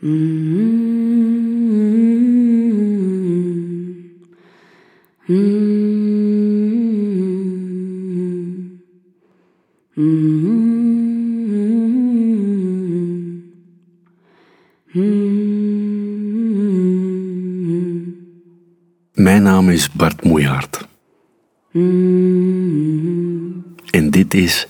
Mijn 0.00 0.12
naam 19.42 19.68
is 19.68 19.92
Bart 19.92 20.24
Moejaert. 20.24 20.88
En 23.90 24.10
dit 24.10 24.34
is 24.34 24.68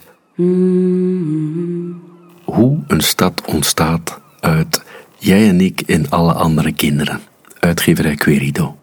hoe 2.45 2.79
een 2.87 3.01
stad 3.01 3.45
ontstaat 3.45 4.21
uit 4.41 4.90
jij 5.21 5.49
en 5.49 5.61
ik 5.61 5.81
en 5.81 6.11
alle 6.11 6.33
andere 6.33 6.73
kinderen. 6.73 7.21
Uitgeverij 7.59 8.15
Querido. 8.15 8.77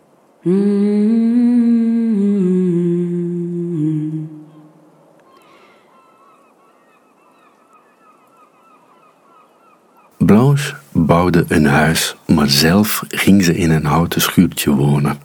Blanche 10.17 10.75
bouwde 10.91 11.45
een 11.47 11.65
huis, 11.65 12.15
maar 12.25 12.49
zelf 12.49 13.03
ging 13.07 13.43
ze 13.43 13.55
in 13.55 13.71
een 13.71 13.85
houten 13.85 14.21
schuurtje 14.21 14.71
wonen. 14.71 15.17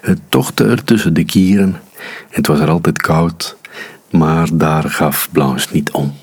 Het 0.00 0.20
tochtte 0.28 0.64
er 0.64 0.84
tussen 0.84 1.14
de 1.14 1.24
kieren, 1.24 1.80
het 2.30 2.46
was 2.46 2.60
er 2.60 2.68
altijd 2.68 2.98
koud, 2.98 3.56
maar 4.10 4.48
daar 4.52 4.90
gaf 4.90 5.28
Blanche 5.32 5.68
niet 5.72 5.90
om. 5.90 6.14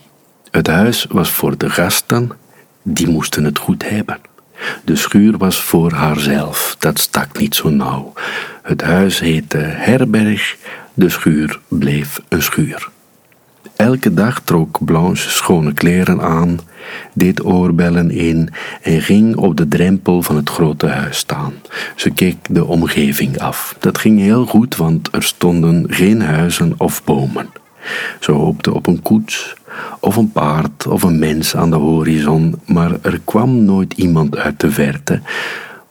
Het 0.52 0.68
huis 0.68 1.06
was 1.10 1.32
voor 1.32 1.58
de 1.58 1.70
gasten, 1.70 2.32
die 2.84 3.08
moesten 3.08 3.44
het 3.44 3.58
goed 3.58 3.90
hebben. 3.90 4.20
De 4.84 4.96
schuur 4.96 5.38
was 5.38 5.62
voor 5.62 5.92
haarzelf, 5.92 6.76
dat 6.80 7.00
stak 7.00 7.38
niet 7.38 7.56
zo 7.56 7.70
nauw. 7.70 8.14
Het 8.64 8.82
huis 8.82 9.20
heette 9.20 9.58
herberg, 9.58 10.58
de 10.94 11.10
schuur 11.10 11.60
bleef 11.68 12.22
een 12.30 12.44
schuur. 12.44 12.90
Elke 13.76 14.14
dag 14.14 14.42
trok 14.42 14.86
Blanche 14.86 15.30
schone 15.30 15.74
kleren 15.74 16.22
aan, 16.22 16.60
deed 17.14 17.44
oorbellen 17.44 18.12
in 18.12 18.50
en 18.82 19.02
ging 19.02 19.36
op 19.36 19.58
de 19.58 19.68
drempel 19.68 20.22
van 20.22 20.36
het 20.36 20.50
grote 20.50 20.88
huis 20.88 21.18
staan. 21.18 21.54
Ze 21.96 22.10
keek 22.10 22.38
de 22.50 22.66
omgeving 22.66 23.40
af. 23.40 23.76
Dat 23.80 23.98
ging 23.98 24.20
heel 24.20 24.46
goed, 24.46 24.76
want 24.76 25.10
er 25.12 25.24
stonden 25.24 25.86
geen 25.90 26.22
huizen 26.22 26.74
of 26.78 27.04
bomen. 27.04 27.50
Ze 28.20 28.32
hoopte 28.32 28.74
op 28.74 28.88
een 28.88 29.02
koets, 29.02 29.56
of 30.00 30.16
een 30.16 30.32
paard, 30.32 30.88
of 30.88 31.04
een 31.04 31.20
mens 31.20 31.56
aan 31.56 31.70
de 31.70 31.76
horizon, 31.76 32.60
maar 32.66 32.92
er 33.02 33.20
kwam 33.26 33.64
nooit 33.66 33.94
iemand 33.94 34.38
uit 34.38 34.60
de 34.60 34.72
verte, 34.72 35.22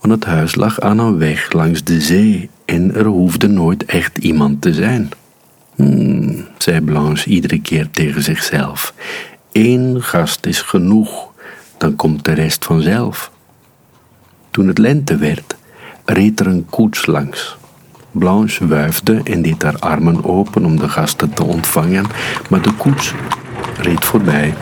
want 0.00 0.14
het 0.14 0.24
huis 0.24 0.54
lag 0.54 0.80
aan 0.80 0.98
een 0.98 1.18
weg 1.18 1.52
langs 1.52 1.84
de 1.84 2.00
zee 2.00 2.50
en 2.64 2.94
er 2.94 3.06
hoefde 3.06 3.48
nooit 3.48 3.84
echt 3.84 4.18
iemand 4.18 4.60
te 4.62 4.74
zijn. 4.74 5.10
Hmm, 5.74 6.46
zei 6.58 6.80
Blanche 6.80 7.28
iedere 7.28 7.60
keer 7.60 7.90
tegen 7.90 8.22
zichzelf. 8.22 8.94
Eén 9.52 10.02
gast 10.02 10.46
is 10.46 10.60
genoeg, 10.60 11.32
dan 11.78 11.96
komt 11.96 12.24
de 12.24 12.32
rest 12.32 12.64
vanzelf. 12.64 13.30
Toen 14.50 14.68
het 14.68 14.78
lente 14.78 15.16
werd, 15.16 15.56
reed 16.04 16.40
er 16.40 16.46
een 16.46 16.66
koets 16.70 17.06
langs. 17.06 17.56
Blanche 18.12 18.66
wuifde 18.66 19.20
en 19.24 19.42
deed 19.42 19.62
haar 19.62 19.78
armen 19.78 20.24
open 20.24 20.64
om 20.64 20.78
de 20.78 20.88
gasten 20.88 21.32
te 21.34 21.44
ontvangen, 21.44 22.06
maar 22.50 22.62
de 22.62 22.72
koets 22.72 23.14
reed 23.76 24.04
voorbij. 24.04 24.54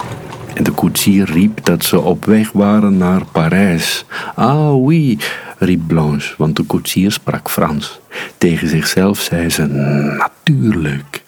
En 0.54 0.64
de 0.64 0.70
koetsier 0.70 1.30
riep 1.30 1.64
dat 1.64 1.84
ze 1.84 2.00
op 2.00 2.24
weg 2.24 2.52
waren 2.52 2.96
naar 2.96 3.24
Parijs. 3.32 4.04
Ah 4.34 4.84
oui, 4.84 5.18
riep 5.58 5.80
Blanche, 5.86 6.34
want 6.38 6.56
de 6.56 6.62
koetsier 6.62 7.12
sprak 7.12 7.50
Frans. 7.50 8.00
Tegen 8.38 8.68
zichzelf 8.68 9.18
zei 9.18 9.50
ze: 9.50 9.66
Natuurlijk. 9.66 11.22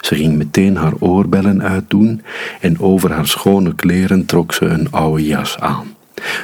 Ze 0.00 0.14
ging 0.14 0.36
meteen 0.36 0.76
haar 0.76 0.92
oorbellen 0.98 1.62
uitdoen 1.62 2.22
en 2.60 2.80
over 2.80 3.12
haar 3.12 3.26
schone 3.26 3.74
kleren 3.74 4.26
trok 4.26 4.52
ze 4.52 4.64
een 4.64 4.90
oude 4.90 5.24
jas 5.24 5.58
aan. 5.58 5.94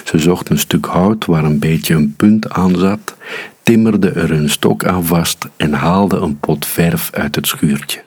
Ze 0.05 0.19
zocht 0.19 0.51
een 0.51 0.59
stuk 0.59 0.87
hout 0.87 1.25
waar 1.25 1.45
een 1.45 1.59
beetje 1.59 1.95
een 1.95 2.15
punt 2.17 2.51
aan 2.51 2.77
zat, 2.77 3.17
timmerde 3.62 4.11
er 4.11 4.31
een 4.31 4.51
stok 4.51 4.84
aan 4.84 5.05
vast 5.05 5.49
en 5.56 5.73
haalde 5.73 6.17
een 6.17 6.39
pot 6.39 6.67
verf 6.67 7.11
uit 7.12 7.34
het 7.34 7.47
schuurtje. 7.47 8.01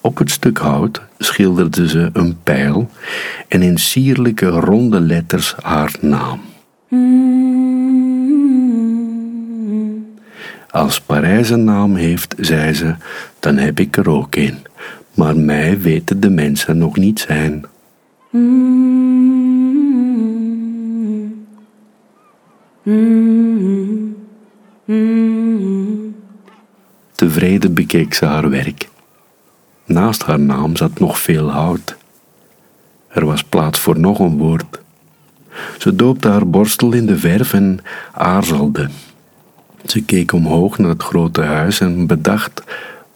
Op 0.00 0.18
het 0.18 0.30
stuk 0.30 0.58
hout 0.58 1.02
schilderde 1.18 1.88
ze 1.88 2.10
een 2.12 2.38
pijl 2.42 2.90
en 3.48 3.62
in 3.62 3.78
sierlijke 3.78 4.46
ronde 4.46 5.00
letters 5.00 5.54
haar 5.62 5.94
naam. 6.00 6.40
Als 10.70 11.00
Parijs 11.00 11.50
een 11.50 11.64
naam 11.64 11.94
heeft, 11.94 12.34
zei 12.38 12.74
ze, 12.74 12.94
dan 13.40 13.56
heb 13.56 13.80
ik 13.80 13.96
er 13.96 14.10
ook 14.10 14.36
een. 14.36 14.58
Maar 15.16 15.36
mij 15.36 15.80
weten 15.80 16.20
de 16.20 16.30
mensen 16.30 16.78
nog 16.78 16.96
niet 16.96 17.20
zijn. 17.20 17.64
Tevreden 27.12 27.74
bekeek 27.74 28.14
ze 28.14 28.24
haar 28.24 28.50
werk. 28.50 28.88
Naast 29.84 30.22
haar 30.22 30.40
naam 30.40 30.76
zat 30.76 30.98
nog 30.98 31.18
veel 31.18 31.50
hout. 31.50 31.96
Er 33.08 33.26
was 33.26 33.44
plaats 33.44 33.78
voor 33.78 33.98
nog 33.98 34.18
een 34.18 34.36
woord. 34.36 34.80
Ze 35.78 35.94
doopte 35.94 36.28
haar 36.28 36.48
borstel 36.48 36.92
in 36.92 37.06
de 37.06 37.18
verf 37.18 37.52
en 37.52 37.78
aarzelde. 38.12 38.88
Ze 39.84 40.04
keek 40.04 40.32
omhoog 40.32 40.78
naar 40.78 40.90
het 40.90 41.02
grote 41.02 41.42
huis 41.42 41.80
en 41.80 42.06
bedacht 42.06 42.62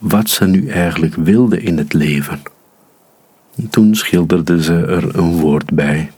wat 0.00 0.28
ze 0.28 0.44
nu 0.44 0.68
eigenlijk 0.68 1.14
wilde 1.14 1.62
in 1.62 1.78
het 1.78 1.92
leven. 1.92 2.42
toen 3.70 3.94
schilderde 3.94 4.62
ze 4.62 4.74
er 4.74 5.16
een 5.16 5.40
woord 5.40 5.70
bij. 5.70 6.10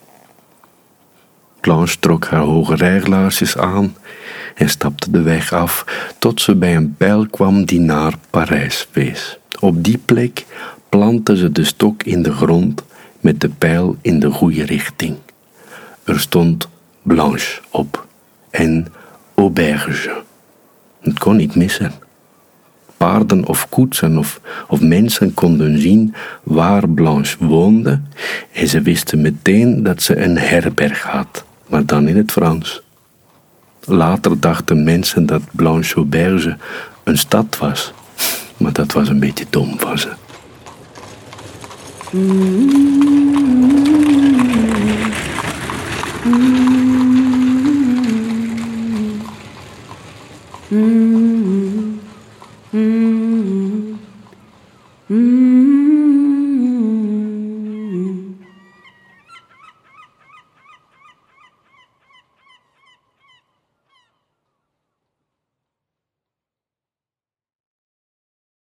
Blanche 1.60 1.98
trok 1.98 2.26
haar 2.26 2.40
hoge 2.40 2.74
rijglaarsjes 2.74 3.56
aan 3.56 3.96
en 4.54 4.68
stapte 4.68 5.10
de 5.10 5.22
weg 5.22 5.52
af 5.52 5.84
tot 6.18 6.40
ze 6.40 6.54
bij 6.54 6.76
een 6.76 6.94
pijl 6.96 7.26
kwam 7.26 7.64
die 7.64 7.80
naar 7.80 8.14
Parijs 8.30 8.88
wees. 8.92 9.38
Op 9.60 9.84
die 9.84 9.98
plek 9.98 10.46
plantte 10.88 11.36
ze 11.36 11.52
de 11.52 11.64
stok 11.64 12.02
in 12.02 12.22
de 12.22 12.32
grond 12.32 12.82
met 13.20 13.40
de 13.40 13.48
pijl 13.48 13.96
in 14.00 14.20
de 14.20 14.30
goede 14.30 14.64
richting. 14.64 15.16
Er 16.04 16.20
stond 16.20 16.68
Blanche 17.02 17.60
op 17.70 18.06
en 18.50 18.92
auberge. 19.34 20.22
Het 21.00 21.18
kon 21.18 21.36
niet 21.36 21.54
missen. 21.54 21.92
Paarden 23.02 23.46
of 23.46 23.68
koetsen 23.68 24.18
of, 24.18 24.40
of 24.68 24.80
mensen 24.80 25.34
konden 25.34 25.78
zien 25.78 26.14
waar 26.42 26.88
Blanche 26.88 27.36
woonde 27.46 28.00
en 28.52 28.68
ze 28.68 28.80
wisten 28.80 29.20
meteen 29.20 29.82
dat 29.82 30.02
ze 30.02 30.16
een 30.16 30.38
herberg 30.38 31.02
had, 31.02 31.44
maar 31.68 31.86
dan 31.86 32.08
in 32.08 32.16
het 32.16 32.32
Frans. 32.32 32.82
Later 33.84 34.40
dachten 34.40 34.84
mensen 34.84 35.26
dat 35.26 35.42
Blanche 35.50 35.94
Auberge 35.94 36.56
een 37.04 37.18
stad 37.18 37.58
was, 37.58 37.92
maar 38.56 38.72
dat 38.72 38.92
was 38.92 39.08
een 39.08 39.20
beetje 39.20 39.46
dom 39.50 39.78
van 39.78 39.98
ze. 39.98 40.12
Mm-hmm. 42.10 43.91